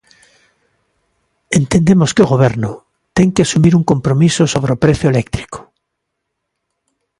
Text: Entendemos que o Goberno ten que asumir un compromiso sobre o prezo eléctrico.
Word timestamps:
Entendemos 1.59 2.13
que 2.15 2.23
o 2.25 2.31
Goberno 2.33 2.71
ten 3.17 3.29
que 3.33 3.43
asumir 3.45 3.73
un 3.79 3.87
compromiso 3.91 4.43
sobre 4.53 4.71
o 4.75 4.81
prezo 4.83 5.05
eléctrico. 5.13 5.59